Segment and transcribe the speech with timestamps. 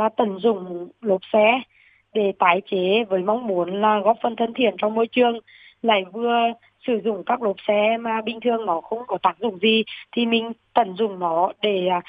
[0.00, 1.60] là tận dụng lốp xe
[2.14, 5.38] để tái chế với mong muốn là góp phần thân thiện trong môi trường,
[5.82, 6.52] lại vừa
[6.86, 10.26] sử dụng các lốp xe mà bình thường nó không có tác dụng gì thì
[10.26, 12.00] mình tận dụng nó để à,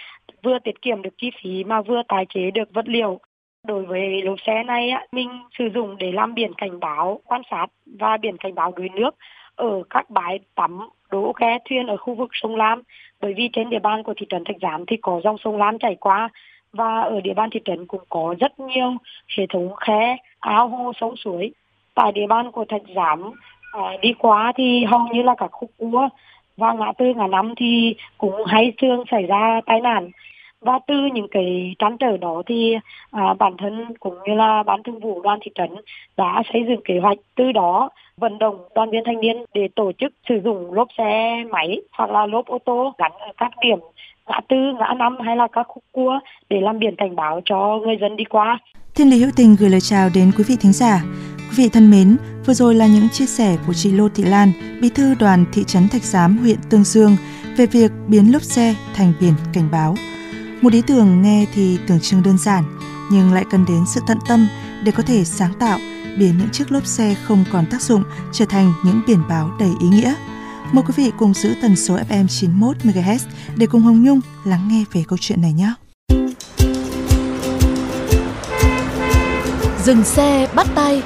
[0.44, 3.20] vừa tiết kiệm được chi phí mà vừa tái chế được vật liệu.
[3.68, 7.66] Đối với lốp xe này mình sử dụng để làm biển cảnh báo, quan sát
[7.86, 9.16] và biển cảnh báo đuối nước
[9.56, 10.80] ở các bãi tắm
[11.12, 12.82] đỗ ghe thuyền ở khu vực sông Lam.
[13.22, 15.80] Bởi vì trên địa bàn của thị trấn Thạch Giám thì có dòng sông Lam
[15.80, 16.30] chảy qua
[16.74, 18.94] và ở địa bàn thị trấn cũng có rất nhiều
[19.38, 21.52] hệ thống khe ao hồ sông suối.
[21.96, 23.32] Tại địa bàn của Thạch Giám
[23.72, 26.10] à, đi qua thì hầu như là các khúc cua.
[26.58, 30.10] Và ngã tư ngã năm thì cũng hay thường xảy ra tai nạn.
[30.62, 32.78] Và từ những cái trăn trở đó thì
[33.12, 35.70] à, bản thân cũng như là ban thường vụ đoàn thị trấn
[36.18, 39.92] đã xây dựng kế hoạch từ đó vận động đoàn viên thanh niên để tổ
[39.92, 43.80] chức sử dụng lốp xe máy hoặc là lốp ô tô gắn ở các điểm
[44.32, 47.80] ngã tư ngã năm hay là các khúc cua để làm biển cảnh báo cho
[47.86, 48.60] người dân đi qua
[48.96, 51.04] Thiên lý hữu tình gửi lời chào đến quý vị thính giả.
[51.38, 54.52] Quý vị thân mến, vừa rồi là những chia sẻ của chị Lô Thị Lan,
[54.82, 57.16] bí thư đoàn thị trấn Thạch Giám, huyện Tương Dương
[57.58, 59.96] về việc biến lốp xe thành biển cảnh báo.
[60.62, 62.64] Một ý tưởng nghe thì tưởng chừng đơn giản,
[63.12, 64.48] nhưng lại cần đến sự tận tâm
[64.86, 65.78] để có thể sáng tạo,
[66.20, 69.70] biến những chiếc lốp xe không còn tác dụng trở thành những biển báo đầy
[69.82, 70.14] ý nghĩa.
[70.74, 73.20] Mời quý vị cùng giữ tần số FM 91 MHz
[73.56, 75.74] để cùng Hồng Nhung lắng nghe về câu chuyện này nhé.
[79.84, 81.02] Dừng xe bắt tay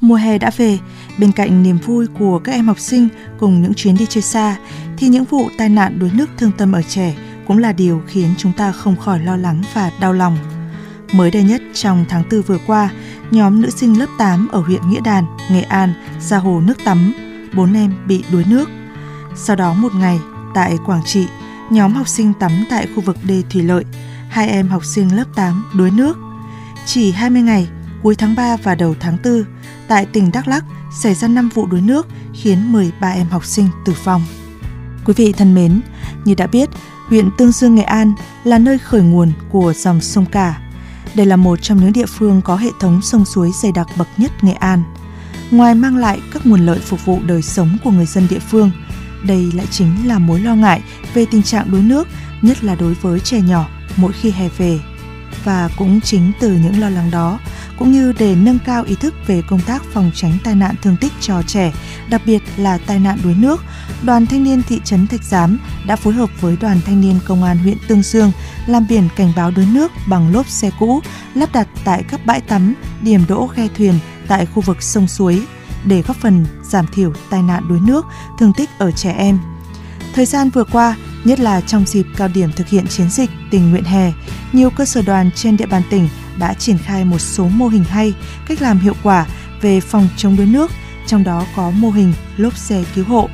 [0.00, 0.78] Mùa hè đã về,
[1.18, 3.08] bên cạnh niềm vui của các em học sinh
[3.38, 4.56] cùng những chuyến đi chơi xa,
[4.96, 7.14] thì những vụ tai nạn đuối nước thương tâm ở trẻ
[7.46, 10.38] cũng là điều khiến chúng ta không khỏi lo lắng và đau lòng.
[11.12, 12.90] Mới đây nhất trong tháng 4 vừa qua,
[13.30, 17.12] nhóm nữ sinh lớp 8 ở huyện Nghĩa Đàn, Nghệ An ra hồ nước tắm,
[17.54, 18.68] bốn em bị đuối nước.
[19.36, 20.20] Sau đó một ngày,
[20.54, 21.26] tại Quảng Trị,
[21.70, 23.84] nhóm học sinh tắm tại khu vực đê Thủy Lợi,
[24.28, 26.18] hai em học sinh lớp 8 đuối nước.
[26.86, 27.68] Chỉ 20 ngày,
[28.02, 29.44] cuối tháng 3 và đầu tháng 4,
[29.88, 30.64] tại tỉnh Đắk Lắk
[31.02, 34.22] xảy ra 5 vụ đuối nước khiến 13 em học sinh tử vong.
[35.04, 35.80] Quý vị thân mến,
[36.24, 36.68] như đã biết,
[37.08, 38.12] huyện Tương Dương Nghệ An
[38.44, 40.69] là nơi khởi nguồn của dòng sông Cả.
[41.14, 44.08] Đây là một trong những địa phương có hệ thống sông suối dày đặc bậc
[44.16, 44.82] nhất Nghệ An.
[45.50, 48.70] Ngoài mang lại các nguồn lợi phục vụ đời sống của người dân địa phương,
[49.24, 50.82] đây lại chính là mối lo ngại
[51.14, 52.08] về tình trạng đuối nước,
[52.42, 54.80] nhất là đối với trẻ nhỏ mỗi khi hè về.
[55.44, 57.38] Và cũng chính từ những lo lắng đó,
[57.78, 60.96] cũng như để nâng cao ý thức về công tác phòng tránh tai nạn thương
[60.96, 61.72] tích cho trẻ,
[62.10, 63.64] đặc biệt là tai nạn đuối nước,
[64.02, 67.44] Đoàn Thanh niên thị trấn Thạch Giám đã phối hợp với Đoàn Thanh niên Công
[67.44, 68.32] an huyện Tương Dương
[68.66, 71.00] làm biển cảnh báo đuối nước bằng lốp xe cũ
[71.34, 73.94] lắp đặt tại các bãi tắm, điểm đỗ ghe thuyền
[74.28, 75.42] tại khu vực sông suối
[75.84, 78.06] để góp phần giảm thiểu tai nạn đuối nước,
[78.38, 79.38] thương tích ở trẻ em.
[80.14, 83.70] Thời gian vừa qua, nhất là trong dịp cao điểm thực hiện chiến dịch tình
[83.70, 84.12] nguyện hè,
[84.52, 87.84] nhiều cơ sở đoàn trên địa bàn tỉnh đã triển khai một số mô hình
[87.84, 88.14] hay,
[88.46, 89.26] cách làm hiệu quả
[89.60, 90.70] về phòng chống đuối nước,
[91.10, 93.28] trong đó có mô hình lốp xe cứu hộ.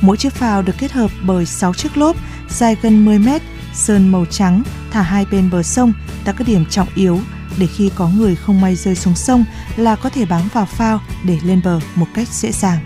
[0.00, 2.16] Mỗi chiếc phao được kết hợp bởi 6 chiếc lốp
[2.48, 3.42] dài gần 10 mét,
[3.74, 5.92] sơn màu trắng, thả hai bên bờ sông
[6.24, 7.20] tại các điểm trọng yếu
[7.58, 9.44] để khi có người không may rơi xuống sông
[9.76, 12.78] là có thể bám vào phao để lên bờ một cách dễ dàng.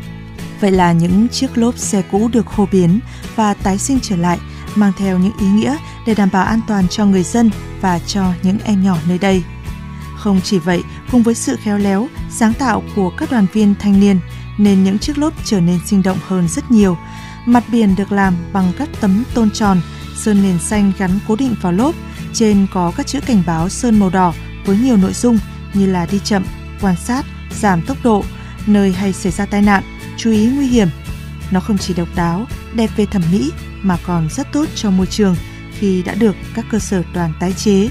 [0.60, 3.00] Vậy là những chiếc lốp xe cũ được hô biến
[3.36, 4.38] và tái sinh trở lại
[4.74, 8.32] mang theo những ý nghĩa để đảm bảo an toàn cho người dân và cho
[8.42, 9.42] những em nhỏ nơi đây.
[10.16, 14.00] Không chỉ vậy, cùng với sự khéo léo, sáng tạo của các đoàn viên thanh
[14.00, 14.20] niên
[14.58, 16.98] nên những chiếc lốp trở nên sinh động hơn rất nhiều.
[17.46, 19.80] Mặt biển được làm bằng các tấm tôn tròn,
[20.16, 21.94] sơn nền xanh gắn cố định vào lốp,
[22.32, 24.34] trên có các chữ cảnh báo sơn màu đỏ
[24.66, 25.38] với nhiều nội dung
[25.74, 26.44] như là đi chậm,
[26.80, 27.24] quan sát,
[27.60, 28.24] giảm tốc độ,
[28.66, 29.82] nơi hay xảy ra tai nạn,
[30.16, 30.88] chú ý nguy hiểm.
[31.50, 33.50] Nó không chỉ độc đáo, đẹp về thẩm mỹ
[33.82, 35.36] mà còn rất tốt cho môi trường
[35.78, 37.88] khi đã được các cơ sở đoàn tái chế.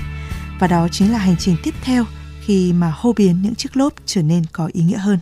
[0.60, 2.06] Và đó chính là hành trình tiếp theo
[2.46, 5.20] khi mà hô biến những chiếc lốp trở nên có ý nghĩa hơn.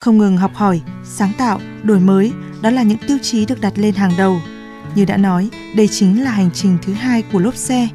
[0.00, 2.32] Không ngừng học hỏi, sáng tạo, đổi mới,
[2.62, 4.40] đó là những tiêu chí được đặt lên hàng đầu.
[4.94, 7.88] Như đã nói, đây chính là hành trình thứ hai của lốp xe.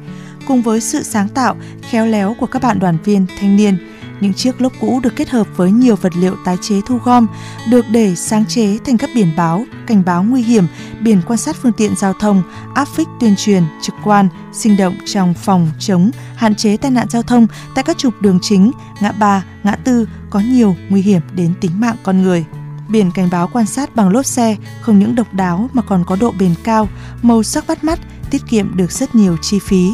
[0.46, 3.76] Cùng với sự sáng tạo, khéo léo của các bạn đoàn viên, thanh niên,
[4.20, 7.26] những chiếc lốp cũ được kết hợp với nhiều vật liệu tái chế thu gom,
[7.70, 10.64] được để sáng chế thành các biển báo, cảnh báo nguy hiểm,
[11.00, 12.42] biển quan sát phương tiện giao thông,
[12.74, 17.06] áp phích tuyên truyền, trực quan, sinh động trong phòng chống, hạn chế tai nạn
[17.10, 21.22] giao thông tại các trục đường chính, ngã ba, ngã tư có nhiều nguy hiểm
[21.34, 22.44] đến tính mạng con người.
[22.88, 26.16] Biển cảnh báo quan sát bằng lốp xe không những độc đáo mà còn có
[26.20, 26.88] độ bền cao,
[27.22, 27.98] màu sắc bắt mắt,
[28.30, 29.90] tiết kiệm được rất nhiều chi phí.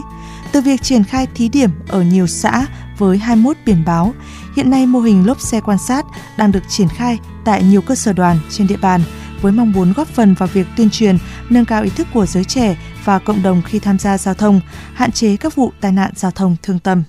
[0.52, 2.66] Từ việc triển khai thí điểm ở nhiều xã
[2.98, 4.14] với 21 biển báo,
[4.56, 6.04] hiện nay mô hình lốp xe quan sát
[6.36, 9.00] đang được triển khai tại nhiều cơ sở đoàn trên địa bàn
[9.40, 11.18] với mong muốn góp phần vào việc tuyên truyền,
[11.50, 14.60] nâng cao ý thức của giới trẻ và cộng đồng khi tham gia giao thông,
[14.94, 17.02] hạn chế các vụ tai nạn giao thông thương tâm.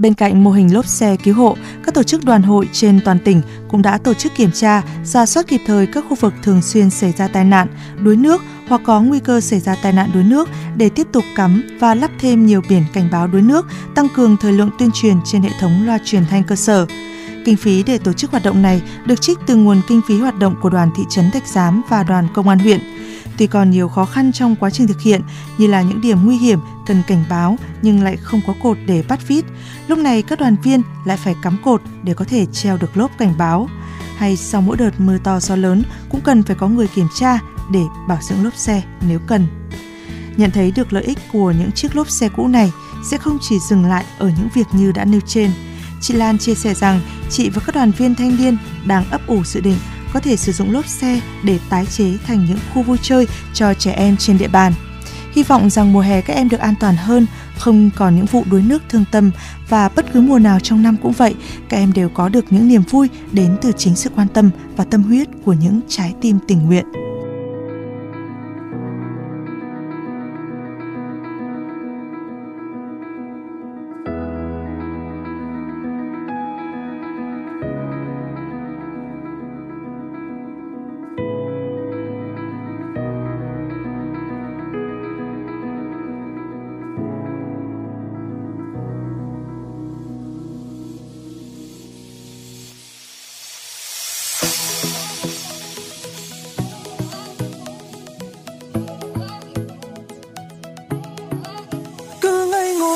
[0.00, 3.18] Bên cạnh mô hình lốp xe cứu hộ, các tổ chức đoàn hội trên toàn
[3.18, 6.62] tỉnh cũng đã tổ chức kiểm tra, ra soát kịp thời các khu vực thường
[6.62, 7.68] xuyên xảy ra tai nạn,
[8.02, 11.24] đuối nước hoặc có nguy cơ xảy ra tai nạn đuối nước để tiếp tục
[11.36, 14.90] cắm và lắp thêm nhiều biển cảnh báo đuối nước, tăng cường thời lượng tuyên
[14.94, 16.86] truyền trên hệ thống loa truyền thanh cơ sở.
[17.44, 20.38] Kinh phí để tổ chức hoạt động này được trích từ nguồn kinh phí hoạt
[20.38, 22.80] động của đoàn thị trấn Thạch Giám và đoàn công an huyện.
[23.38, 25.22] Tuy còn nhiều khó khăn trong quá trình thực hiện,
[25.58, 29.04] như là những điểm nguy hiểm, cần cảnh báo, nhưng lại không có cột để
[29.08, 29.44] bắt vít.
[29.88, 33.10] Lúc này các đoàn viên lại phải cắm cột để có thể treo được lốp
[33.18, 33.68] cảnh báo.
[34.16, 37.38] Hay sau mỗi đợt mưa to gió lớn, cũng cần phải có người kiểm tra
[37.70, 39.46] để bảo dưỡng lốp xe nếu cần.
[40.36, 42.72] Nhận thấy được lợi ích của những chiếc lốp xe cũ này,
[43.10, 45.50] sẽ không chỉ dừng lại ở những việc như đã nêu trên.
[46.00, 47.00] Chị Lan chia sẻ rằng
[47.30, 49.78] chị và các đoàn viên thanh niên đang ấp ủ dự định
[50.12, 53.74] có thể sử dụng lốp xe để tái chế thành những khu vui chơi cho
[53.74, 54.72] trẻ em trên địa bàn.
[55.32, 57.26] Hy vọng rằng mùa hè các em được an toàn hơn,
[57.58, 59.30] không còn những vụ đuối nước thương tâm
[59.68, 61.34] và bất cứ mùa nào trong năm cũng vậy,
[61.68, 64.84] các em đều có được những niềm vui đến từ chính sự quan tâm và
[64.84, 67.05] tâm huyết của những trái tim tình nguyện.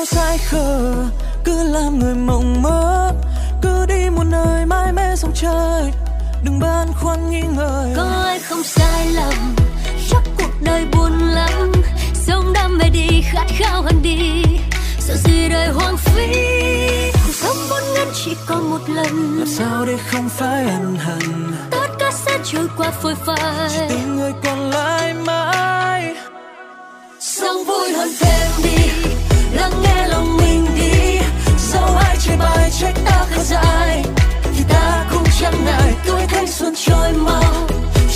[0.07, 0.93] Dại khờ
[1.43, 3.11] cứ làm người mộng mơ
[3.61, 5.91] cứ đi một nơi mãi mê sông trời
[6.43, 7.93] đừng băn khoăn nghi ngờ.
[7.95, 9.55] Có ai không sai lầm
[10.09, 11.71] chắc cuộc đời buồn lắm.
[12.13, 14.43] Sống đam mê đi khát khao hơn đi.
[14.99, 16.27] Sợ gì đời hoang phí
[17.13, 19.39] cuộc sống vốn ngắn chỉ còn một lần.
[19.39, 21.53] Làm sao để không phải ân hận?
[21.71, 23.69] Tất cả sẽ trôi qua phôi phai.
[23.69, 26.15] Chỉ tình người còn lại mãi.
[27.19, 28.70] Sống vui hơn thêm đi
[32.81, 34.03] trách ta khá dại
[34.55, 37.67] thì ta cũng chẳng ngại tuổi thanh xuân trôi mau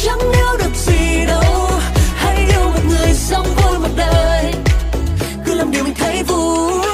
[0.04, 1.70] chẳng níu được gì đâu
[2.16, 4.54] hãy yêu một người sống vui một đời
[5.46, 6.86] cứ làm điều mình thấy vui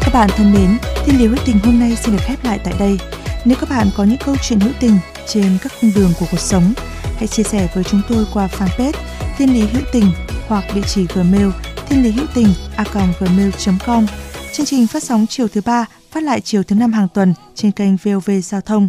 [0.00, 2.74] Các bạn thân mến, Thiên lý hữu tình hôm nay xin được khép lại tại
[2.78, 2.98] đây.
[3.44, 6.40] Nếu các bạn có những câu chuyện hữu tình trên các cung đường của cuộc
[6.40, 6.72] sống,
[7.16, 8.92] hãy chia sẻ với chúng tôi qua fanpage
[9.38, 10.10] Thiên lý hữu tình
[10.48, 11.48] hoặc địa chỉ gmail
[11.90, 12.46] thiên lý hữu tình
[12.76, 12.84] a
[13.20, 14.06] gmail.com.
[14.52, 17.72] Chương trình phát sóng chiều thứ ba, phát lại chiều thứ năm hàng tuần trên
[17.72, 18.88] kênh VOV Giao thông.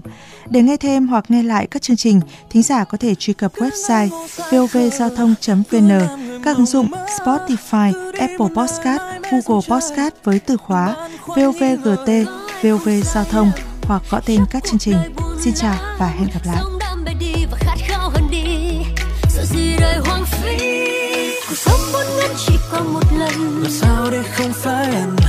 [0.50, 3.54] Để nghe thêm hoặc nghe lại các chương trình, thính giả có thể truy cập
[3.54, 4.10] website
[4.52, 5.92] vovgiao thông.vn,
[6.44, 9.02] các ứng dụng Spotify, Apple Podcast,
[9.32, 12.10] Google Podcast với từ khóa VOVGT,
[12.64, 13.52] VOV Giao thông
[13.84, 14.98] hoặc gõ tên các chương trình.
[15.42, 16.64] Xin chào và hẹn gặp lại.
[21.52, 25.21] cuộc sống vốn ngắn chỉ còn một lần làm sao để không phải ân